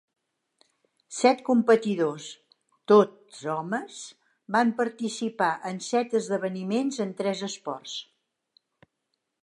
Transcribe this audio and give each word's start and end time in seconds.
Set 1.17 1.43
competidors, 1.49 2.29
tots 2.93 3.43
homes, 3.57 3.99
van 4.57 4.73
participar 4.83 5.53
en 5.73 5.79
set 5.93 6.17
esdeveniments 6.23 7.05
en 7.07 7.17
tres 7.21 7.49
esports. 7.51 7.99